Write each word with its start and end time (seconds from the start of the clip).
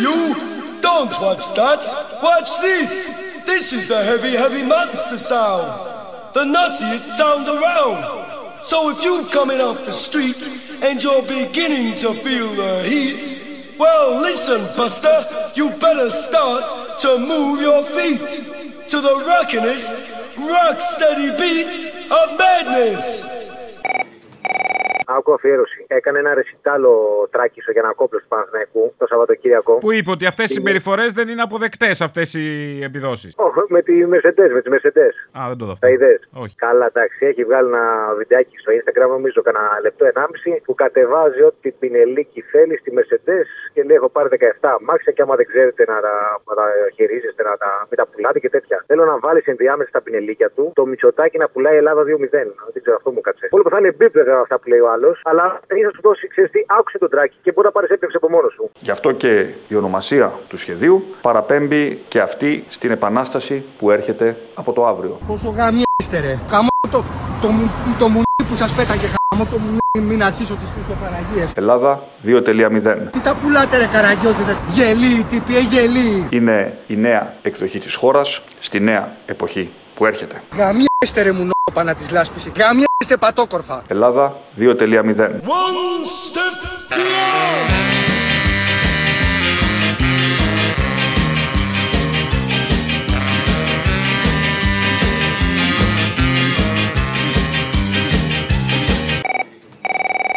you! 0.00 0.80
Don't 0.80 1.10
watch 1.20 1.54
that! 1.54 1.80
Watch 2.22 2.60
this! 2.60 3.44
This 3.46 3.72
is 3.72 3.88
the 3.88 4.02
heavy, 4.04 4.36
heavy 4.36 4.62
monster 4.62 5.18
sound! 5.18 5.72
The 6.34 6.44
nuttiest 6.44 7.16
sound 7.16 7.48
around! 7.48 8.62
So 8.62 8.90
if 8.90 9.02
you're 9.04 9.26
coming 9.26 9.60
off 9.60 9.84
the 9.84 9.92
street 9.92 10.48
and 10.82 11.02
you're 11.02 11.22
beginning 11.22 11.96
to 11.98 12.12
feel 12.14 12.48
the 12.54 12.82
heat, 12.82 13.76
well, 13.78 14.20
listen, 14.20 14.60
Buster, 14.76 15.24
you 15.54 15.70
better 15.80 16.10
start 16.10 17.00
to 17.00 17.18
move 17.18 17.60
your 17.60 17.82
feet 17.82 18.28
to 18.90 19.00
the 19.00 19.24
rockinest, 19.26 20.38
rock 20.38 20.80
steady 20.80 21.36
beat 21.38 22.10
of 22.10 22.38
madness. 22.38 23.33
Άκου 25.16 25.32
αφιέρωση. 25.32 25.84
Έκανε 25.88 26.18
ένα 26.18 26.34
ρεσιτάλο 26.34 26.92
τράκι 27.30 27.60
στο 27.60 27.72
Γιανακόπλο 27.72 28.18
του 28.18 28.28
Παναθηναϊκού 28.28 28.94
το 28.98 29.06
Σαββατοκύριακο. 29.06 29.72
Που 29.78 29.92
είπε 29.92 30.10
ότι 30.10 30.26
αυτές 30.26 30.50
οι 30.50 30.52
συμπεριφορές 30.52 31.12
δεν 31.12 31.28
είναι 31.28 31.42
αποδεκτές 31.42 32.00
αυτές 32.00 32.34
οι 32.34 32.46
επιδόσεις. 32.82 33.34
Όχι, 33.36 33.58
με 33.68 33.82
τη 33.82 33.94
Mercedes, 34.12 34.50
με 34.56 34.60
τι 34.62 34.70
Mercedes. 34.74 35.14
Α, 35.38 35.40
δεν 35.48 35.56
το 35.58 35.64
δω 35.64 35.72
αυτό. 35.72 35.86
Τα 35.86 35.92
ιδέε. 35.92 36.18
Όχι. 36.32 36.54
Καλά, 36.56 36.86
εντάξει. 36.92 37.26
Έχει 37.26 37.44
βγάλει 37.44 37.68
ένα 37.68 38.14
βιντεάκι 38.18 38.56
στο 38.62 38.70
Instagram, 38.78 39.08
νομίζω 39.08 39.42
κανένα 39.42 39.78
λεπτό, 39.82 40.04
ενάμιση, 40.12 40.50
που 40.64 40.74
κατεβάζει 40.74 41.42
ό,τι 41.42 41.68
πινελίκι 41.80 42.40
θέλει 42.52 42.76
στη 42.76 42.90
Mercedes 42.96 43.48
και 43.74 43.82
λέει: 43.82 43.96
Έχω 43.96 44.08
πάρει 44.08 44.28
17 44.30 44.68
αμάξια 44.80 45.12
και 45.12 45.22
άμα 45.22 45.34
δεν 45.40 45.46
ξέρετε 45.46 45.82
να 45.92 45.96
τα, 46.06 46.14
να 46.48 46.54
τα 46.60 46.66
χειρίζεστε, 46.94 47.42
να 47.42 47.56
τα, 47.62 47.70
μην 47.88 47.96
τα 48.00 48.06
πουλάτε 48.10 48.38
και 48.44 48.50
τέτοια. 48.56 48.76
Θέλω 48.86 49.04
να 49.04 49.16
βάλεις 49.18 49.44
ενδιάμεσα 49.52 49.88
στα 49.88 50.00
πινελίκια 50.04 50.48
του 50.56 50.64
το 50.74 50.86
μυτσοτάκι 50.86 51.36
να 51.38 51.48
πουλάει 51.48 51.76
Ελλάδα 51.76 52.02
2-0. 52.02 52.06
Δεν 52.74 52.80
ξέρω, 52.82 52.96
αυτό 52.96 53.10
μου 53.14 53.20
κάτσε. 53.20 53.48
Όλο 53.50 53.62
που 53.62 53.70
θα 53.74 53.78
είναι 53.78 53.92
μπίπ 53.96 54.12
βέβαια 54.20 54.38
αυτά 54.46 54.56
που 54.58 54.68
λέει 54.68 54.82
ο 54.86 54.88
άλλος, 54.94 55.03
αλλά 55.22 55.60
θα 55.66 55.90
σου 55.94 56.00
δώσει, 56.02 56.28
ξέρεις 56.28 56.50
τι, 56.50 56.60
άκουσε 56.78 56.98
τον 56.98 57.10
τράκι 57.10 57.36
και 57.42 57.52
μπορεί 57.52 57.66
να 57.66 57.72
πάρεις 57.72 57.90
έπνευση 57.90 58.16
από 58.16 58.28
μόνος 58.30 58.52
σου. 58.52 58.70
Γι' 58.78 58.90
αυτό 58.90 59.12
και 59.12 59.46
η 59.68 59.74
ονομασία 59.74 60.32
του 60.48 60.58
σχεδίου 60.58 61.04
παραπέμπει 61.20 62.02
και 62.08 62.20
αυτή 62.20 62.64
στην 62.68 62.90
επανάσταση 62.90 63.64
που 63.78 63.90
έρχεται 63.90 64.36
από 64.54 64.72
το 64.72 64.86
αύριο. 64.86 65.18
Πόσο 65.26 65.48
γαμιέστε 65.48 66.18
ρε. 66.20 66.38
Καμώ 66.50 66.68
το, 66.90 67.04
το, 67.42 67.48
μου- 67.48 67.70
το 67.98 68.08
μουνί 68.08 68.22
που 68.48 68.54
σας 68.54 68.72
πέταγε 68.72 69.06
καμώ 69.28 69.44
το 69.50 69.58
μουνί 69.58 69.78
μην 70.08 70.22
αρχίσω 70.22 70.54
τις 70.54 70.68
Χριστοφαραγίες. 70.74 71.52
Ελλάδα 71.56 72.02
2.0 72.24 73.10
Τι 73.12 73.20
τα 73.20 73.36
πουλάτε 73.42 73.78
ρε 73.78 73.86
καραγκιόζιδες. 73.92 74.58
Γελί, 74.74 75.22
τι 75.30 75.38
πει, 75.40 75.52
γελί. 75.60 76.26
είναι 76.30 76.78
η 76.86 76.96
νέα 76.96 77.34
εκδοχή 77.42 77.78
της 77.78 77.94
χώρας 77.94 78.42
στη 78.60 78.80
νέα 78.80 79.16
εποχή 79.26 79.72
που 79.94 80.06
έρχεται. 80.06 80.42
Γαμιέστε 81.04 81.22
ρε 81.22 81.32
μουνόπανα 81.32 81.94
της 81.94 82.10
λάσπης. 82.10 82.48
Γαμιέστε 82.56 83.16
πατόκορφα. 83.20 83.82
Ελλάδα 83.88 84.36
2.0 84.58 84.64
One 84.64 86.04
step 86.24 86.56
beyond! 86.90 87.70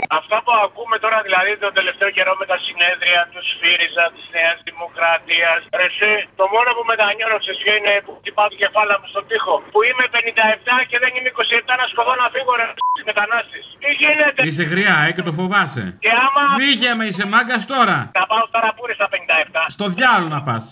Αυτά 0.10 0.42
που 0.46 0.52
ακούμε 0.66 1.00
τώρα 1.00 1.22
δηλαδή 1.28 1.58
τον 1.60 1.74
τελευταίο 1.74 1.87
τελευταίο 1.98 2.18
καιρό 2.18 2.34
με 2.42 2.46
τα 2.52 2.58
συνέδρια 2.66 3.20
τους 3.34 3.46
ΣΦΥΡΙΖΑ, 3.52 4.06
της 4.16 4.26
Νέας 4.36 4.58
Δημοκρατίας. 4.70 5.60
Εσύ, 5.86 6.12
το 6.40 6.46
μόνο 6.54 6.70
που 6.76 6.84
μετανιώνω 6.92 7.38
σε 7.48 7.54
σχέση 7.60 7.78
είναι 7.82 7.94
που 8.06 8.12
χτυπάω 8.20 8.48
το 8.54 8.58
κεφάλι 8.64 8.94
μου 9.00 9.08
στον 9.14 9.24
τοίχο. 9.30 9.56
Που 9.74 9.80
είμαι 9.90 10.06
57 10.16 10.76
και 10.90 10.98
δεν 11.04 11.12
είμαι 11.16 11.30
27 11.38 11.74
να 11.82 11.86
σκοτώ 11.92 12.14
να 12.22 12.28
φύγω 12.36 12.54
ρε 12.60 12.68
μετανάστε. 13.10 13.58
Τι 13.82 13.90
γίνεται; 14.02 14.40
Είσαι 14.48 14.66
γριά, 14.74 14.96
ε, 15.08 15.12
και 15.16 15.24
το 15.28 15.34
φοβάσαι. 15.40 15.84
Και 16.04 16.12
άμα. 16.26 16.44
Φύγε 16.62 16.92
με, 16.98 17.04
είσαι 17.10 17.26
μάγκας 17.34 17.64
τώρα. 17.74 17.98
Θα 18.18 18.24
πάω 18.32 18.44
τώρα 18.54 18.70
στα 19.00 19.08
50. 19.14 19.27
Στο 19.78 19.86
διάλογο 19.98 20.30
να 20.38 20.42
πας. 20.48 20.64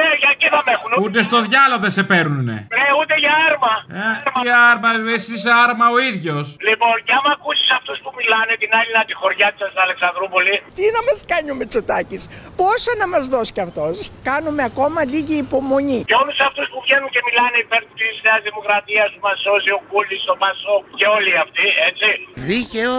Ναι, 0.00 0.08
για 0.22 0.30
εκεί 0.34 0.48
θα 0.54 0.60
με 0.66 0.72
έχουν. 0.76 0.90
Ούτε 1.04 1.18
στο 1.28 1.38
διάλογο 1.48 1.80
δεν 1.86 1.92
σε 1.98 2.02
παίρνουνε. 2.10 2.56
Ναι, 2.76 2.86
ούτε 3.00 3.14
για 3.24 3.34
άρμα. 3.48 3.74
Ε, 3.98 4.02
άρμα. 4.12 4.38
Τι 4.42 4.48
άρμα, 4.70 4.88
εσύ 5.16 5.30
είσαι 5.36 5.52
άρμα 5.64 5.86
ο 5.96 5.98
ίδιος. 6.10 6.44
Λοιπόν, 6.68 6.94
για 7.06 7.16
άμα 7.18 7.30
ακούσεις 7.36 7.68
αυτούς 7.78 7.96
που 8.02 8.10
μιλάνε 8.18 8.52
την 8.62 8.70
άλλη 8.78 8.90
να 8.98 9.02
τη 9.08 9.14
χωριά 9.20 9.48
της 9.52 9.82
Αλεξανδρούπολη. 9.86 10.54
Τι 10.78 10.84
να 10.96 11.00
μας 11.08 11.18
κάνει 11.32 11.48
ο 11.54 11.56
Μετσοτάκη, 11.60 12.18
πόσα 12.60 12.92
να 13.02 13.06
μας 13.12 13.24
δώσει 13.34 13.52
κι 13.56 13.64
αυτός; 13.68 13.94
Κάνουμε 14.30 14.62
ακόμα 14.70 15.00
λίγη 15.12 15.36
υπομονή. 15.46 16.00
Και 16.10 16.16
όλους 16.22 16.38
αυτούς 16.48 16.66
που 16.72 16.78
βγαίνουν 16.84 17.10
και 17.14 17.22
μιλάνε 17.28 17.56
υπέρ 17.64 17.82
της 18.00 18.14
Νέας 18.26 18.40
Δημοκρατίας 18.48 19.08
που 19.12 19.20
μας 19.26 19.38
σώζει 19.44 19.70
ο 19.78 19.80
Κούλης, 19.90 20.22
ο 20.32 20.34
Μασό 20.42 20.76
και 20.98 21.06
όλοι 21.16 21.32
αυτοί, 21.44 21.66
έτσι. 21.88 22.08
Δίκαιο 22.50 22.92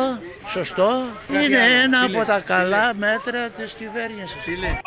σωστό, 0.58 0.90
είναι 1.42 1.62
ένα 1.84 2.00
από 2.08 2.22
τα 2.32 2.40
καλά 2.54 2.86
μέτρα 3.06 3.42
της 3.58 3.70
κυβέρνησης. 3.80 4.42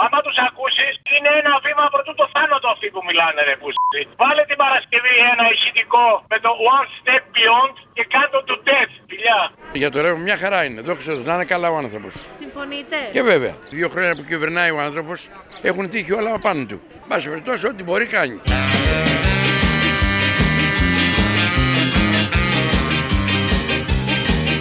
Άμα 0.04 0.18
τους 0.26 0.36
ακούσεις, 0.48 0.92
είναι 1.14 1.30
ένα 1.40 1.52
βήμα 1.64 1.84
πρωτού 1.94 2.12
το 2.20 2.26
θάνατο 2.34 2.66
αυτοί 2.74 2.86
που 2.94 3.00
μιλάνε, 3.08 3.40
ρε 3.48 3.56
πούστη. 3.60 4.00
Βάλε 4.22 4.42
την 4.50 4.58
Παρασκευή 4.62 5.14
ένα 5.32 5.44
ηχητικό 5.54 6.06
με 6.32 6.38
το 6.44 6.50
One 6.76 6.88
Step 6.98 7.24
Beyond 7.34 7.74
και 7.96 8.04
κάτω 8.16 8.36
του 8.46 8.56
Death, 8.66 8.94
φιλιά. 9.10 9.40
Για 9.82 9.90
το 9.92 9.96
ρεύμα 10.04 10.20
μια 10.28 10.36
χαρά 10.42 10.60
είναι. 10.66 10.80
Δόξα 10.88 11.12
τω 11.16 11.22
να 11.30 11.34
είναι 11.34 11.48
καλά 11.54 11.68
ο 11.74 11.76
άνθρωπος. 11.82 12.12
Συμφωνείτε; 12.42 12.96
Και 13.16 13.22
βέβαια, 13.22 13.54
δύο 13.78 13.88
χρόνια 13.94 14.14
που 14.16 14.24
κυβερνάει 14.30 14.70
ο 14.76 14.78
άνθρωπος 14.88 15.18
έχουν 15.62 15.84
τύχει 15.92 16.12
όλα 16.18 16.30
πάνω 16.46 16.62
του. 16.70 16.78
Μπας 17.08 17.22
περιπτώσει, 17.24 17.66
ό,τι 17.66 17.82
μπορεί 17.82 18.06
κάνει. 18.16 18.36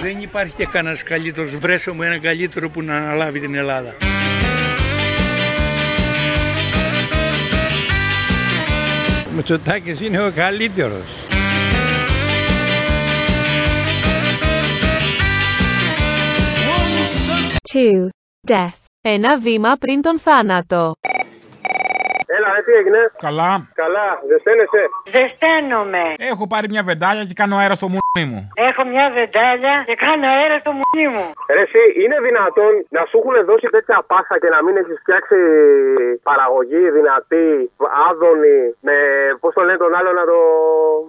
Δεν 0.03 0.19
υπάρχει 0.19 0.53
και 0.57 0.65
κανένας 0.65 1.03
καλύτερος. 1.03 1.55
Βρέσω 1.55 1.93
μου 1.93 2.01
έναν 2.01 2.21
καλύτερο 2.21 2.69
που 2.69 2.81
να 2.81 2.95
αναλάβει 2.95 3.39
την 3.39 3.55
Ελλάδα. 3.55 3.95
Ο 9.27 9.35
Μητσοτάκης 9.35 10.01
είναι 10.01 10.25
ο 10.25 10.31
καλύτερος. 10.35 11.05
Two. 17.73 18.09
Death. 18.51 18.77
Ένα 19.01 19.39
βήμα 19.39 19.75
πριν 19.79 20.01
τον 20.01 20.19
θάνατο. 20.19 20.93
Έλα, 22.43 22.53
ρε, 22.55 22.61
τι 22.67 22.71
έγινε; 22.81 23.01
Καλά. 23.27 23.49
Καλά, 23.83 24.07
δεν 24.29 24.37
στέλνεσαι. 24.43 24.83
Δεν 25.15 25.25
στέλνομαι. 25.35 26.03
Έχω 26.31 26.43
πάρει 26.53 26.67
μια 26.73 26.83
βεντάλια 26.89 27.23
και 27.29 27.35
κάνω 27.41 27.55
αέρα 27.61 27.75
στο 27.79 27.87
μουνί 27.93 28.23
μου. 28.31 28.41
Έχω 28.69 28.81
μια 28.93 29.05
βεντάλια 29.17 29.75
και 29.89 29.95
κάνω 30.05 30.25
αέρα 30.35 30.57
στο 30.63 30.71
μουνί 30.77 31.05
μου. 31.13 31.25
Ρε, 31.55 31.61
εσύ, 31.67 31.81
είναι 32.03 32.17
δυνατόν 32.27 32.71
να 32.97 33.01
σου 33.09 33.15
έχουν 33.21 33.35
δώσει 33.49 33.67
τέτοια 33.75 33.97
πάσα 34.11 34.35
και 34.41 34.49
να 34.55 34.59
μην 34.65 34.73
έχεις 34.81 34.97
φτιάξει 35.03 35.37
παραγωγή 36.29 36.83
δυνατή, 36.97 37.49
άδωνη, 38.09 38.59
με. 38.87 38.95
Πώς 39.41 39.51
το 39.57 39.61
λένε 39.67 39.79
τον 39.85 39.93
άλλο 39.99 40.11
να 40.19 40.23
το. 40.31 40.37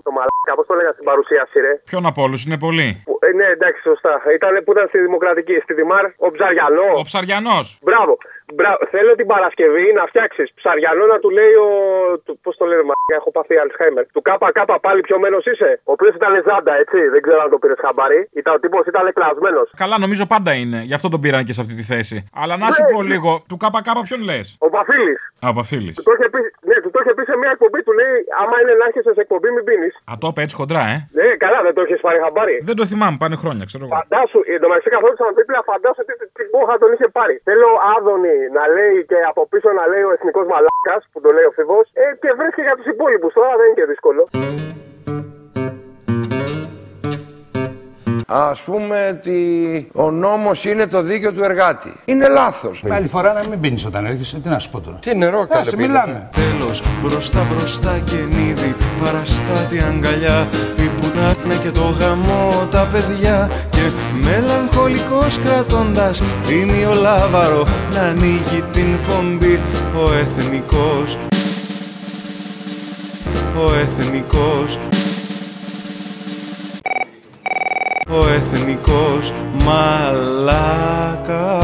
το 0.07 0.11
μαλάκα, 0.17 0.53
πώς 0.59 0.67
το 0.71 0.75
λέγα 0.79 0.93
στην 0.97 1.05
παρουσίαση, 1.11 1.57
ρε; 1.67 1.73
Ποιον 1.91 2.05
από 2.11 2.21
όλους 2.27 2.41
είναι 2.47 2.59
πολύ. 2.67 2.89
Που- 3.07 3.19
Ε, 3.27 3.33
ναι, 3.41 3.47
εντάξει, 3.57 3.81
σωστά. 3.91 4.13
Ήταν 4.39 4.53
που 4.65 4.71
ήταν 4.75 4.87
στη 4.89 4.99
Δημοκρατική, 5.07 5.57
στη 5.65 5.73
Δημάρ, 5.81 6.05
ο 6.27 6.29
Ψαριανός. 6.37 6.95
Ο 7.01 7.05
Ψαριανός. 7.11 7.67
Μπράβο. 7.87 8.13
Μπράβο. 8.57 8.79
Θέλω 8.95 9.13
την 9.21 9.27
Παρασκευή 9.33 9.87
να 9.99 10.05
φτιάξεις 10.11 10.49
ψαριανό 10.59 11.05
να 11.13 11.19
του 11.23 11.31
λέει 11.39 11.55
ο. 11.67 11.69
Πώς 12.45 12.57
το 12.57 12.65
λένε, 12.71 12.83
μα 12.91 12.95
έχω 13.19 13.31
πάθει 13.37 13.55
Αλσχάιμερ. 13.63 14.05
Του 14.15 14.23
ΚΚ 14.23 14.59
πάλι 14.87 15.01
πιωμένο 15.01 15.39
είσαι. 15.51 15.71
Ο 15.85 15.93
οποίος 15.97 16.15
ήταν 16.15 16.33
ζάντα, 16.47 16.73
έτσι. 16.83 16.99
Δεν 17.15 17.21
ξέρω 17.27 17.41
αν 17.45 17.51
το 17.51 17.59
πήρες 17.59 17.79
χαμπάρι. 17.85 18.21
Ήταν, 18.41 18.55
ο 18.55 18.59
τύπος 18.59 18.87
ήταν 18.87 19.13
κλασμένος. 19.13 19.69
Καλά, 19.77 19.97
νομίζω 19.99 20.25
πάντα 20.27 20.53
είναι. 20.53 20.79
Γι' 20.89 20.95
αυτό 20.99 21.09
τον 21.09 21.21
πήραν 21.21 21.45
και 21.45 21.53
σε 21.53 21.61
αυτή 21.61 21.75
τη 21.75 21.83
θέση. 21.83 22.17
Αλλά 22.43 22.55
να 22.57 22.71
σου 22.71 22.83
Ναι, 22.83 22.91
πω 22.93 23.03
ναι. 23.03 23.09
λίγο, 23.13 23.31
του 23.49 23.57
ΚΚ 23.57 23.77
ποιον 24.07 24.21
λες; 24.23 24.57
Ο 24.67 24.69
Παφίλη. 24.71 25.15
Α, 25.45 25.49
ο 25.49 25.53
Παφίλης. 25.59 25.97
Του 25.97 26.03
το 26.03 26.13
είχε 26.17 26.29
πει, 26.35 26.41
ναι, 26.69 26.74
του 26.74 26.74
το 26.95 26.99
είχε 27.03 27.13
πει 27.17 27.23
σε 27.31 27.37
μια 27.41 27.51
εκπομπή. 27.57 27.81
Του 27.87 27.95
λέει: 28.01 28.15
Άμα 28.43 28.57
είναι 28.61 28.75
να 28.81 28.85
έρχεσαι 28.89 29.13
σε 29.17 29.21
εκπομπή, 29.27 29.49
μην 29.57 29.65
πίνεις. 29.69 29.95
Α, 30.11 30.13
το 30.23 30.27
είπε 30.31 30.41
έτσι 30.45 30.57
χοντρά, 30.61 30.83
ε. 30.95 30.97
Ναι, 31.19 31.29
καλά, 31.45 31.59
δεν 31.67 31.75
το 31.77 31.81
έχεις 31.87 32.01
πάρει 32.07 32.19
χαμπάρι. 32.25 32.57
Δεν 32.69 32.77
το 32.81 32.85
θυμάμαι, 32.91 33.17
πάνε 33.23 33.37
χρόνια, 33.43 33.65
ξέρω 33.71 33.83
εγώ. 33.87 33.93
Φαντάσου, 33.99 34.41
εν 34.53 34.59
τω 34.63 34.67
μεταξύ 34.71 34.89
καθόντουσαν 34.95 35.31
δίπλα, 35.39 35.59
φαντάσου 35.71 36.03
τι, 36.09 36.15
τι, 36.21 36.27
τι 36.37 36.45
πόχα 36.55 36.75
τον 36.83 36.91
είχε 36.95 37.09
πάρει. 37.19 37.35
Θέλω 37.49 37.69
Άδωνη 37.95 38.37
να 38.59 38.65
λέει 38.77 38.97
και 39.11 39.19
από 39.31 39.43
πίσω 39.53 39.69
να 39.81 39.85
λέει 39.93 40.05
ο 40.09 40.13
εθνικός 40.17 40.47
μαλάκας 40.53 41.03
που 41.13 41.19
τον 41.25 41.33
λέει 41.37 41.47
ο 41.51 41.53
Φιβό. 41.59 41.81
Ε, 42.03 42.05
και 42.23 42.31
βρίσκει 42.39 42.63
για 42.69 42.77
τους 42.79 42.87
υπόλοιπους. 42.95 43.33
Τώρα 43.39 43.53
δεν 43.59 43.67
είναι 43.69 43.79
και 43.81 43.87
δύσκολο. 43.93 44.23
Ας 48.37 48.61
πούμε 48.61 49.19
ότι 49.19 49.39
ο 49.93 50.11
νόμος 50.11 50.65
είναι 50.65 50.87
το 50.87 51.03
δίκαιο 51.03 51.33
του 51.33 51.43
εργάτη. 51.43 51.93
Είναι 52.05 52.29
λάθος. 52.29 52.85
Άλλη 52.91 53.09
φορά 53.09 53.33
να 53.33 53.49
μην 53.49 53.61
πίνεις 53.61 53.85
όταν 53.87 54.07
έρχεσαι. 54.07 54.39
Τι 54.39 54.49
να 54.49 54.59
σου 54.59 54.71
πω 54.71 54.81
τώρα. 54.81 54.97
Τι 54.97 55.17
νερό 55.17 55.47
καλέ 55.47 55.61
Άσε, 55.61 55.77
πίνω. 55.77 55.89
μιλάμε. 55.89 56.29
Τέλος 56.33 56.83
μπροστά 57.03 57.47
μπροστά 57.53 57.99
και 58.05 58.15
νίδι 58.15 58.75
Παραστάτη 59.05 59.79
αγκαλιά 59.89 60.49
Η 60.77 60.89
πουνάτνα 61.01 61.55
και 61.63 61.71
το 61.71 61.81
γαμό 61.99 62.69
τα 62.71 62.89
παιδιά 62.93 63.51
Και 63.71 63.81
μελαγχολικός 64.25 65.39
κρατώντας 65.39 66.23
Ημιολάβαρο 66.61 67.67
Να 67.95 68.01
ανοίγει 68.01 68.65
την 68.73 68.99
πομπή 69.09 69.59
Ο 70.05 70.13
εθνικός 70.15 71.17
Ο 73.67 73.75
εθνικός 73.75 74.79
Ο 78.19 78.29
εθνικός 78.29 79.33
μαλάκας 79.67 81.63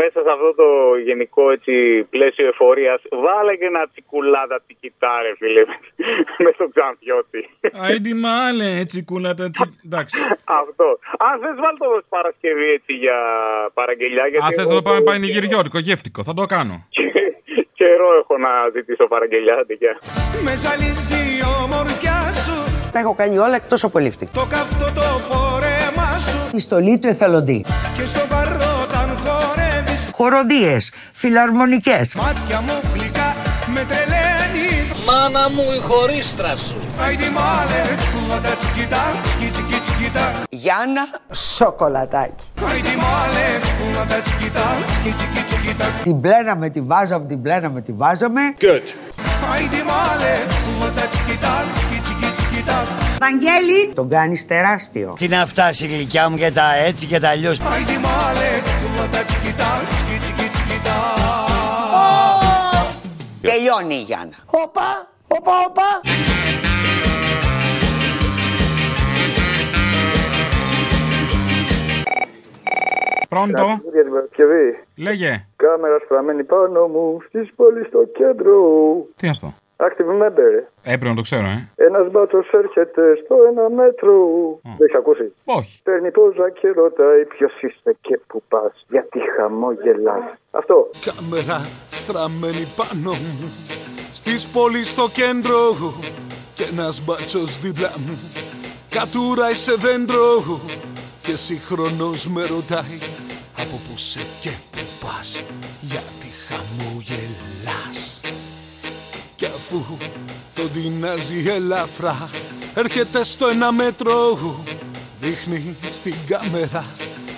Μέσα 0.00 0.18
σε 0.26 0.30
αυτό 0.36 0.50
το 0.60 0.68
γενικό 1.06 1.50
έτσι, 1.50 1.72
πλαίσιο 2.14 2.46
εφορίας, 2.52 3.00
βάλε 3.24 3.52
και 3.60 3.64
ένα 3.72 3.82
τσικουλάτα 3.92 4.56
τσικιτάρε, 4.64 5.30
φίλε. 5.40 5.62
με 6.44 6.50
τον 6.58 6.68
Ξανθιώτη. 6.74 7.40
Άιντι 7.84 8.14
μάλε, 8.14 8.68
έτσι 8.82 8.96
κούλατα. 9.04 9.50
τσι- 9.50 9.74
Εντάξει. 9.86 10.16
αυτό. 10.62 10.86
Αν 11.28 11.34
θες, 11.42 11.56
βάλ 11.64 11.74
το 11.82 11.86
ως 11.96 12.04
Παρασκευή 12.08 12.68
έτσι 12.78 12.92
για 13.04 13.18
παραγγελιά. 13.78 14.24
Γιατί 14.30 14.44
Αν 14.46 14.52
θες 14.56 14.64
εγώ 14.66 14.74
να 14.74 14.82
το 14.82 14.82
πάμε 14.88 14.98
το- 14.98 15.04
πανηγυριώτικο, 15.10 15.78
γεύτικο, 15.78 16.20
θα 16.28 16.34
το 16.34 16.44
κάνω. 16.54 16.76
Καιρό 17.80 18.08
έχω 18.20 18.34
να 18.46 18.52
ζητήσω 18.74 19.04
παραγγελιά. 19.14 19.54
αντικιά. 19.62 19.94
Με 20.46 20.52
ζαλίζει 20.62 21.20
η 21.38 21.40
ομορφιά 21.64 22.18
σου 22.44 22.56
Τα 22.92 22.98
έχω 22.98 23.14
κάνει 23.14 23.38
όλα 23.38 23.56
εκτός 23.56 23.84
από 23.84 23.98
lifting. 23.98 24.28
Το 24.32 24.46
καυτό 24.48 24.92
το 24.94 25.00
φόρεμά 25.00 26.18
σου 26.18 26.56
Η 26.56 26.58
στολή 26.58 26.98
του 26.98 27.06
εθελοντή. 27.06 27.64
Και 27.96 28.04
στο 28.04 28.20
παρόταν 28.28 29.18
χορεύεις 29.24 30.10
Χοροδίες, 30.12 30.90
φιλαρμονικές. 31.12 32.14
Μάτια 32.14 32.60
μου 32.60 32.80
γλυκά 32.94 33.34
με 33.74 33.84
τρελαίνεις 33.84 34.94
Μάνα 35.06 35.50
μου 35.50 35.62
η 35.76 35.80
χωρίστρα 35.80 36.56
σου. 36.56 36.76
Άιντι 37.06 37.30
μάλε 37.30 37.80
τσικουλάτα 37.98 38.56
τσικιτά 38.56 39.02
τσικι 39.22 39.50
τσικι 39.50 39.80
τσικιτά 39.80 40.42
Γιάννα 40.50 41.02
σοκολατάκι. 41.32 42.44
Άιντι 42.70 42.96
μάλε 43.04 43.46
τσικουλάτα 43.62 44.20
τσικιτά 44.20 44.66
τσικι 44.86 45.14
τσικι 45.16 45.42
τσικιτά 45.46 45.84
Την 46.02 46.20
πλέναμε, 46.20 46.68
τη 46.68 46.80
βάζαμε, 46.80 47.26
την 47.26 47.42
πλέναμε, 47.42 47.80
τη 47.80 47.92
βάζαμε. 47.92 48.40
Good 48.60 49.10
Βαγγέλη! 53.30 53.92
Τον 53.94 54.08
κάνεις 54.08 54.46
τεράστιο. 54.46 55.14
Τι 55.18 55.28
να 55.28 55.46
φτάσει 55.46 55.84
η 55.84 55.88
γλυκιά 55.88 56.28
μου 56.28 56.36
και 56.36 56.50
τα 56.50 56.74
έτσι 56.86 57.06
και 57.06 57.18
τα 57.18 57.28
αλλιώς. 57.28 57.60
Άιντι 57.60 57.92
μάλε 57.92 58.48
τσικουλάτα 58.64 59.24
τσικιτά 59.24 59.70
τσικι 59.90 60.18
τσικι 60.22 60.48
τσικιτά 60.50 60.98
Τελειώνει 63.40 63.94
η 63.94 64.02
Γιάννα. 64.02 64.34
Όπα, 64.46 65.08
όπα, 65.28 65.52
όπα 65.68 66.00
Πρώτο, 73.28 73.80
Για 73.92 74.02
την 74.02 74.12
Παρασκευή. 74.12 74.84
λέγε. 74.96 75.44
Κάμερας 75.56 76.02
στραμμένη 76.04 76.44
πάνω 76.44 76.86
μου 76.86 77.18
στη 77.28 77.50
πόλη 77.56 77.84
στο 77.84 77.98
κέντρο. 78.18 78.56
Τι 79.16 79.26
είναι 79.26 79.30
αυτό; 79.30 79.54
Active 79.86 80.10
member. 80.22 80.52
Έπρεπε 80.82 81.08
να 81.08 81.14
το 81.14 81.22
ξέρω, 81.22 81.46
ε. 81.46 81.68
Ένας 81.76 82.10
μπάτσος 82.10 82.50
έρχεται 82.50 83.02
στο 83.24 83.36
ένα 83.50 83.70
μέτρο. 83.70 84.14
Δεν 84.62 84.86
έχει 84.86 84.96
ακούσει; 84.96 85.32
Όχι. 85.44 85.82
Παίρνει 85.82 86.10
πόζα 86.10 86.50
και 86.50 86.68
ρωτάει 86.68 87.24
ποιος 87.24 87.52
είσαι 87.60 87.96
και 88.00 88.20
που 88.26 88.42
πας; 88.48 88.84
Γιατί 88.88 89.18
χαμόγελας; 89.36 90.22
Αυτό. 90.50 90.90
Κάμερα 91.04 91.58
στραμμένη 91.90 92.66
πάνω 92.76 93.10
μου 93.10 93.48
Στις 94.12 94.46
πόλεις 94.46 94.90
στο 94.90 95.08
κέντρο 95.14 95.60
Και 96.54 96.64
ένας 96.72 97.04
μπάτσος 97.04 97.60
δίπλα 97.60 97.92
μου 98.06 98.18
Κατουράει 98.90 99.54
σε 99.54 99.74
δέντρο 99.74 100.26
Και 101.22 101.36
σύγχρονος 101.36 102.26
με 102.28 102.40
ρωτάει 102.40 102.98
Από 103.62 103.76
πού 103.84 103.94
σε 103.96 104.20
και 104.42 104.52
που 104.70 104.84
πας; 105.02 105.44
Γιατί 105.80 106.28
χαμογελάς 106.46 107.49
Κι 107.49 107.49
αφού 109.70 109.96
τον 110.54 110.72
τεινάζει 110.72 111.42
ελαφρά. 111.46 112.28
Έρχεται 112.74 113.24
στο 113.24 113.46
ένα 113.46 113.72
μέτρο. 113.72 114.38
Δείχνει 115.20 115.76
στην 115.90 116.14
κάμερα 116.26 116.84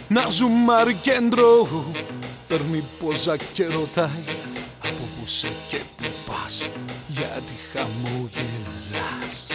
Να 0.09 0.29
ζουμάρει 0.29 0.95
κέντρο. 0.95 1.69
Παίρνει 2.49 2.85
πόζα 3.01 3.37
και 3.37 3.65
ρωτάει 3.65 4.25
Από 4.79 5.05
πού 5.19 5.27
σε 5.27 5.49
και 5.69 5.77
που 5.97 6.05
πας; 6.27 6.69
Γιατί 7.07 7.53
χαμογελάς; 7.73 9.47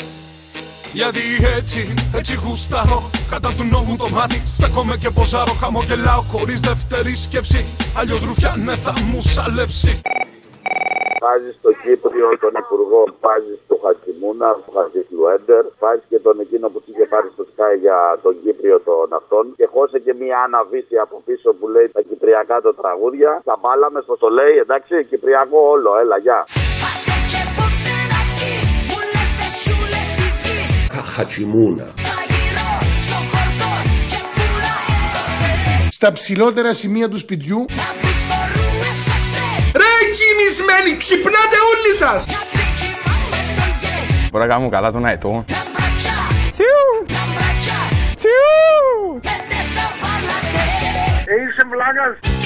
Γιατί 0.93 1.19
έτσι, 1.57 1.93
έτσι 2.13 2.35
γουστάρω 2.35 3.09
Κατά 3.29 3.53
του 3.53 3.63
νόμου 3.63 3.95
το 3.95 4.09
μάτι. 4.09 4.41
Στέκομαι 4.45 4.97
και 4.97 5.09
ποζάρω 5.09 5.53
Χαμογελάω 5.53 6.21
χωρίς 6.21 6.59
δεύτερη 6.59 7.15
σκέψη. 7.15 7.65
Αλλιώς 7.93 8.21
ρουφιάνε 8.21 8.75
θα 8.75 8.93
μου 8.99 9.21
σαλέψει 9.21 10.01
Βάζεις 11.27 11.55
στο 11.61 11.71
Κύπριο 11.83 12.27
τον 12.43 12.53
Υπουργό, 12.63 13.01
βάζεις 13.23 13.57
στο 13.65 13.75
Χακιμούνα, 13.83 14.49
βάζει 14.73 15.01
Λουέντερ, 15.15 15.63
βάζεις 15.81 16.05
και 16.11 16.19
τον 16.25 16.35
εκείνο 16.43 16.65
που 16.71 16.79
του 16.81 16.89
είχε 16.93 17.05
πάρει 17.13 17.29
στο 17.35 17.43
Sky 17.51 17.73
για 17.85 17.97
τον 18.25 18.33
Κύπριο 18.43 18.77
των 18.87 19.07
αυτών. 19.19 19.43
Και 19.59 19.67
χώσε 19.73 19.97
και 20.05 20.13
μία 20.21 20.37
αναβίση 20.47 20.95
από 21.05 21.15
πίσω 21.25 21.49
που 21.57 21.65
λέει 21.73 21.87
τα 21.95 22.01
κυπριακά 22.09 22.61
το 22.61 22.73
τραγούδια. 22.81 23.31
Τα 23.49 23.55
μπάλαμε 23.61 23.99
στο 24.05 24.17
το 24.17 24.29
λέει, 24.37 24.55
εντάξει, 24.65 25.05
κυπριακό 25.11 25.59
όλο, 25.73 25.91
έλα, 26.01 26.17
γεια. 26.17 26.39
Χατσιμούνα. 31.13 31.87
Στα 35.97 36.11
ψηλότερα 36.11 36.73
σημεία 36.73 37.09
του 37.09 37.17
σπιτιού 37.17 37.65
Ρε 40.17 40.23
κοιμισμένοι, 40.23 40.97
ξυπνάτε 40.97 41.57
όλοι 41.71 41.95
σας! 41.95 42.25
Μπορώ 44.31 44.43
να 44.45 44.49
κάνω 44.49 44.69
καλά 44.69 44.91
τον 44.91 45.05
αετό. 45.05 45.45
Είσαι 51.27 51.63
βλάκας. 51.71 52.36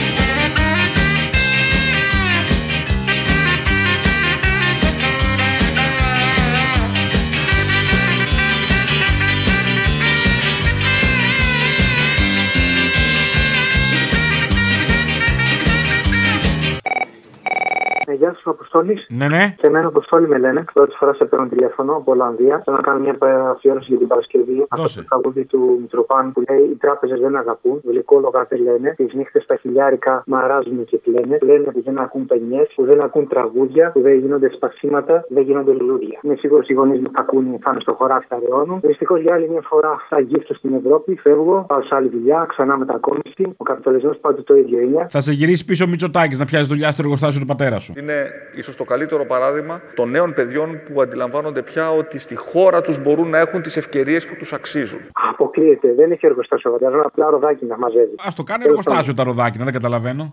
Γεια 18.22 18.34
σου, 18.38 18.50
Αποστόλης. 18.50 19.06
Ναι, 19.10 19.28
ναι. 19.28 19.44
Και 19.58 19.68
εμένα 19.68 19.88
Αποστόλη 19.88 20.28
με 20.28 20.38
λένε. 20.38 20.64
Πρώτη 20.74 20.96
φορά 21.00 21.14
σε 21.14 21.26
παίρνω 21.26 21.48
τηλέφωνο 21.48 21.92
από 22.00 22.12
Ολλανδία. 22.12 22.62
Θέλω 22.64 22.76
να 22.76 22.84
κάνω 22.88 23.00
μια 23.06 23.16
αφιέρωση 23.54 23.88
για 23.90 23.98
την 23.98 24.08
Παρασκευή. 24.08 24.66
Αυτό 24.70 24.88
το 25.00 25.04
τραγούδι 25.10 25.44
του 25.52 25.78
Μητροπάνου 25.82 26.32
που 26.32 26.42
λέει 26.50 26.64
Οι 26.72 26.78
τράπεζες 26.84 27.20
δεν 27.20 27.36
αγαπούν. 27.36 27.82
Γλυκόλογα 27.90 28.46
δεν 28.50 28.62
λένε. 28.68 28.94
Τις 28.98 29.14
νύχτες 29.14 29.44
στα 29.44 29.56
χιλιάρικα 29.56 30.24
μαράζουν 30.26 30.86
και 30.86 30.98
κλαίνε. 31.06 31.38
Λένε 31.42 31.68
που 31.72 31.82
δεν 31.88 31.98
ακούν 32.00 32.26
πενιέ, 32.26 32.64
που 32.76 32.84
δεν 32.90 33.02
ακούν 33.02 33.28
τραγούδια, 33.28 33.92
που 33.94 34.02
δεν 34.02 34.16
γίνονται 34.20 34.50
σπασίματα, 34.58 35.26
δεν 35.30 35.44
γίνονται 35.44 35.72
λουλούδια. 35.72 36.20
Είμαι 36.24 36.36
σίγουρος 36.36 36.68
οι 36.70 36.74
γονείς 36.74 37.00
μου 37.00 37.10
τα 37.16 37.22
ακούνε, 37.22 37.58
θα 37.64 37.70
είναι 37.72 37.80
στο 37.80 37.94
χωράφι, 37.94 38.28
τα 38.28 38.38
ρεώνουν. 38.44 38.80
Δυστυχώς 38.84 39.20
για 39.22 39.34
άλλη 39.34 39.50
μια 39.50 39.64
φορά 39.72 39.92
θα 40.10 40.20
γύψω 40.20 40.54
στην 40.54 40.74
Ευρώπη, 40.74 41.16
φεύγω, 41.16 41.66
πάω 41.68 41.82
σε 41.82 41.96
άλλη 41.96 42.10
δουλειά, 42.10 42.46
ξανά 42.48 42.78
μετακόμιση. 42.78 43.44
Ο 43.58 43.64
καπιταλισμός 43.64 44.18
πάντοτε 44.18 44.42
το 44.42 44.56
ίδιο 44.56 44.80
είναι. 44.80 45.06
Θα 45.10 45.22
σε 45.22 45.32
γυρίσει 45.32 45.66
πίσω 45.66 45.84
ο 45.84 45.88
Μητσοτάκης 45.88 46.40
να 46.40 46.46
πιάσει 46.46 46.68
δουλειά 46.68 46.92
στο 46.92 47.02
εργοστάσιο 47.04 47.40
του 47.40 47.46
πατέρα 47.46 47.80
σου. 47.80 47.94
Είναι 47.98 48.11
ίσως 48.56 48.76
το 48.76 48.84
καλύτερο 48.84 49.26
παράδειγμα 49.26 49.82
των 49.96 50.10
νέων 50.10 50.34
παιδιών 50.34 50.82
που 50.86 51.02
αντιλαμβάνονται 51.02 51.62
πια 51.62 51.92
ότι 51.92 52.20
στη 52.20 52.36
χώρα 52.36 52.82
τους 52.82 53.00
μπορούν 53.02 53.30
να 53.30 53.38
έχουν 53.38 53.62
τις 53.62 53.78
ευκαιρίες 53.78 54.28
που 54.28 54.36
τους 54.36 54.54
αξίζουν. 54.54 55.00
Αποκλείεται, 55.30 55.94
δεν 55.94 56.12
έχει 56.12 56.26
εργοστάσιο 56.26 56.72
πατέρα, 56.72 57.02
απλά 57.06 57.30
ροδάκι 57.30 57.66
να 57.66 57.78
μαζεύει. 57.78 58.16
Α 58.28 58.30
το 58.36 58.44
κάνει 58.44 58.64
εργοστάσιο 58.68 59.14
τα 59.14 59.24
ροδάκινα, 59.24 59.64
δεν 59.64 59.74
καταλαβαίνω. 59.74 60.32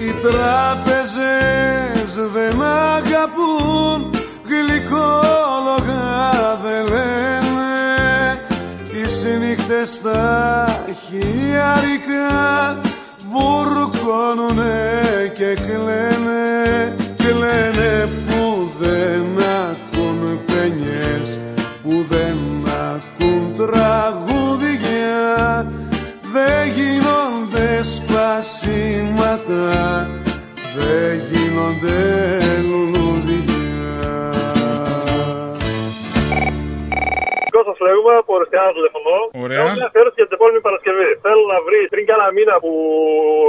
Οι 0.00 0.10
τράπεζες 0.22 2.16
δεν 2.32 2.62
αγαπούν 2.62 4.10
Γλυκόλογα 4.48 6.04
δεν 6.62 6.84
λένε 6.84 7.74
Τις 8.90 9.24
νύχτες 9.40 9.88
στα 9.88 10.66
χιλιάρικα 11.06 12.80
Βουρκώνουνε 13.30 14.92
και 15.34 15.54
κλαίνε 15.54 16.94
Κλαίνε 17.26 18.08
που 18.26 18.70
δεν 18.78 19.24
ακούν 19.68 20.40
πενιές 20.46 21.38
Που 21.82 22.06
δεν 22.08 22.25
λέγουμε 38.56 38.72
από 38.72 38.72
Ρεστιάνα 38.72 38.72
τηλεφωνώ. 38.78 39.18
Ωραία. 39.44 39.58
Έχω 39.60 39.68
μια 39.78 39.86
αφιέρωση 39.90 40.16
για 40.20 40.26
την 40.28 40.36
επόμενη 40.38 40.60
Παρασκευή. 40.66 41.10
Θέλω 41.24 41.42
να 41.54 41.58
βρει 41.66 41.80
πριν 41.92 42.02
κι 42.06 42.14
ένα 42.18 42.28
μήνα 42.36 42.54
που 42.62 42.70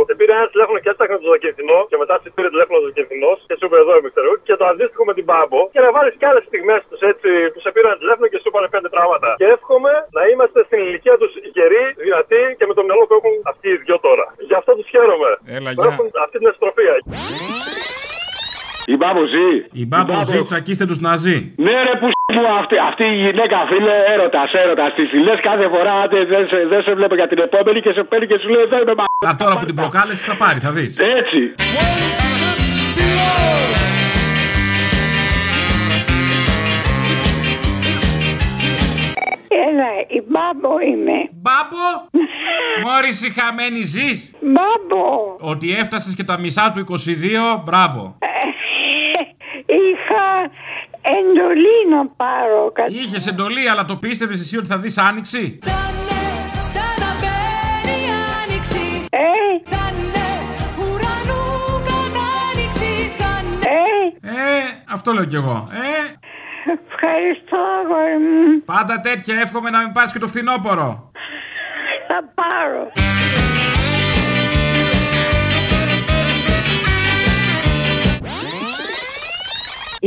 σε 0.09 0.13
πήρε 0.17 0.31
ένα 0.39 0.47
τηλέφωνο 0.53 0.77
και 0.83 0.89
έψαχνε 0.93 1.17
το 1.23 1.27
δοκιμινό 1.33 1.79
και 1.89 1.97
μετά 2.01 2.13
σε 2.23 2.27
πήρε 2.35 2.47
τηλέφωνο 2.53 2.77
το 2.81 2.85
δοκιμινό 2.89 3.31
και 3.47 3.55
σου 3.59 3.65
είπε 3.67 3.77
εδώ 3.83 3.93
είμαι 3.97 4.09
ξέρω 4.13 4.31
και 4.47 4.55
το 4.61 4.65
αντίστοιχο 4.71 5.03
με 5.09 5.13
την 5.17 5.25
Μπάμπο 5.27 5.59
και 5.73 5.81
να 5.85 5.89
βάλεις 5.95 6.13
κι 6.19 6.27
άλλες 6.29 6.43
στιγμές 6.49 6.81
τους 6.89 7.01
έτσι 7.11 7.29
που 7.51 7.59
σε 7.65 7.69
πήραν 7.75 7.93
τηλέφωνο 8.01 8.27
και 8.31 8.39
σου 8.41 8.47
είπαν 8.49 8.63
πέντε 8.75 8.89
πράγματα. 8.95 9.29
Και 9.41 9.47
εύχομαι 9.55 9.93
να 10.17 10.21
είμαστε 10.31 10.59
στην 10.67 10.79
ηλικία 10.85 11.15
τους 11.21 11.31
γεροί, 11.55 11.83
δυνατοί 12.05 12.41
και 12.57 12.65
με 12.69 12.73
το 12.77 12.81
μυαλό 12.87 13.03
που 13.07 13.15
έχουν 13.19 13.33
αυτοί 13.51 13.67
οι 13.73 13.77
δυο 13.83 13.97
τώρα. 14.07 14.25
Γεια 14.37 14.45
Γι' 14.49 14.57
αυτό 14.61 14.71
τους 14.77 14.87
χαίρομαι. 14.93 15.31
Έλα, 15.57 15.69
Που 15.77 15.81
γεια. 15.83 15.91
Έχουν 15.91 16.07
αυτή 16.25 16.37
την 16.41 16.47
εστροφία. 16.53 16.93
Η 18.93 18.95
μπάμπο 18.97 19.23
ζει. 19.33 19.49
Η 19.81 19.85
μπάμπο 19.85 20.21
ζει, 20.29 20.41
τσακίστε 20.43 20.85
τους 20.85 20.99
Ναζί. 20.99 21.53
Ναι, 21.65 21.75
ρε 21.87 21.95
που 21.99 22.07
μου 22.35 22.43
αυτή, 22.59 22.75
αυτή 22.89 23.03
η 23.03 23.15
γυναίκα, 23.25 23.57
φίλε, 23.69 23.95
έρωτας, 24.13 24.53
έρωτας. 24.53 24.93
Τη 24.93 25.19
λες 25.27 25.39
κάθε 25.49 25.67
φορά, 25.73 25.93
άντε, 26.03 26.25
δεν 26.25 26.47
σε, 26.47 26.57
δεν 26.71 26.81
σε 26.81 26.93
βλέπω 26.93 27.15
για 27.15 27.27
την 27.27 27.39
επόμενη 27.39 27.81
και 27.81 27.91
σε 27.91 28.03
παίρνει 28.03 28.27
και 28.27 28.37
σου 28.41 28.49
λέει 28.49 28.61
εδώ 28.61 28.81
είμαι 28.81 28.95
μα. 28.99 29.29
Α, 29.29 29.35
τώρα 29.35 29.57
που 29.57 29.65
την 29.65 29.75
προκάλεσες 29.75 30.25
θα 30.25 30.35
πάρει, 30.35 30.59
θα 30.59 30.71
δεις. 30.71 30.97
Έτσι. 30.97 31.39
Έλα, 39.67 39.89
η 40.17 40.19
μπάμπο 40.29 40.79
είμαι. 40.91 41.17
Μπάμπο! 41.43 41.85
Μόρι 42.83 43.11
χαμένη 43.37 43.83
ζεις. 43.83 44.35
Μπάμπο. 44.41 45.05
Ότι 45.39 45.75
έφτασες 45.81 46.15
και 46.15 46.23
τα 46.23 46.39
μισά 46.39 46.71
του 46.73 46.79
22, 46.79 47.61
μπράβο. 47.65 48.17
Είχα 51.09 51.17
εντολή 51.19 51.77
να 51.89 52.07
πάρω 52.07 52.71
κάτι. 52.73 52.93
Είχες 52.93 53.27
εντολή, 53.27 53.69
αλλά 53.69 53.85
το 53.85 53.95
πίστευες 53.95 54.39
εσύ 54.39 54.57
ότι 54.57 54.67
θα 54.67 54.77
δεις 54.77 54.97
άνοιξη; 54.97 55.59
Ε, 55.63 55.69
Ε, 64.21 64.83
αυτό 64.89 65.11
λέω 65.13 65.25
κι 65.25 65.35
εγώ. 65.35 65.67
Ε, 65.71 66.13
ευχαριστώ, 66.91 67.57
αγόρι 67.83 68.17
μου. 68.17 68.61
πάντα 68.65 68.99
τέτοια 68.99 69.35
εύχομαι 69.39 69.69
να 69.69 69.79
μην 69.79 69.91
πάρεις 69.91 70.11
και 70.11 70.19
το 70.19 70.27
φθινόπωρο. 70.27 71.11
Θα 72.07 72.31
πάρω. 72.35 72.91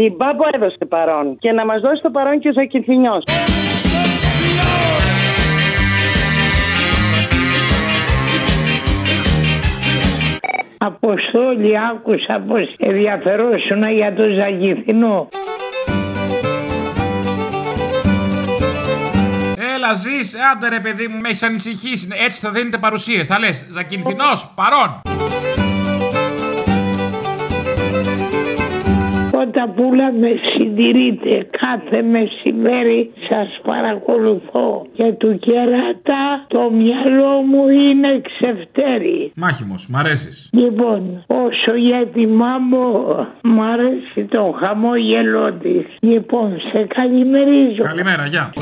Η 0.05 0.15
Μπάμπο 0.17 0.45
έδωσε 0.53 0.85
παρόν 0.89 1.37
και 1.39 1.53
να 1.53 1.65
μας 1.65 1.81
δώσει 1.81 2.03
το 2.03 2.11
παρόν 2.11 2.41
και 2.41 2.49
ο 2.49 2.53
Ζακυνθινιός. 2.53 3.23
Αποστόλη, 10.79 11.73
άκουσα 11.91 12.45
πως 12.49 12.75
ενδιαφερόσουνα 12.79 13.91
για 13.91 14.15
το 14.15 14.23
Ζαγηθινό. 14.39 15.29
Έλα, 19.75 19.93
ζεις, 19.93 20.37
άντε 20.53 20.69
ρε 20.69 20.81
παιδί 20.81 21.09
μου, 21.09 21.21
με 21.21 21.29
έχεις 21.29 21.43
ανησυχήσει. 21.43 22.09
Έτσι 22.27 22.41
θα 22.47 22.51
δίνετε 22.51 22.79
παρουσίες. 22.79 23.27
Θα 23.27 23.39
λες, 23.39 23.67
Ζακυνθινός, 23.71 24.53
παρόν. 24.55 25.01
Όταν 29.63 29.75
πουλα 29.75 30.13
με 30.13 30.29
συντηρείτε 30.53 31.49
κάθε 31.61 32.03
μεσημέρι 32.03 33.11
σας 33.29 33.61
παρακολουθώ 33.63 34.87
και 34.93 35.13
του 35.13 35.39
κερατά 35.39 36.45
το 36.49 36.71
μυαλό 36.71 37.43
μου 37.43 37.69
είναι 37.69 38.21
ξεφτέρι. 38.21 39.33
Μάχημος, 39.35 39.89
μ' 39.89 39.97
αρέσεις. 39.97 40.51
Λοιπόν, 40.53 41.25
όσο 41.27 41.75
για 41.77 42.07
τη 42.07 42.27
μάμο, 42.27 43.27
μ' 43.43 43.61
αρέσει 43.61 44.25
το 44.25 44.55
χαμόγελό 44.61 45.53
της. 45.53 45.87
Λοιπόν, 46.01 46.61
σε 46.73 46.87
καλημερίζω. 46.95 47.83
Καλημέρα, 47.83 48.27
γεια. 48.27 48.53